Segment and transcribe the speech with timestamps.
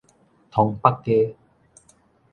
[0.49, 1.35] 通北街